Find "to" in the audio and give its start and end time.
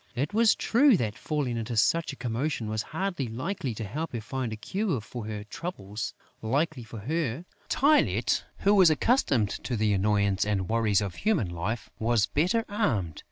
3.75-3.83, 9.63-9.77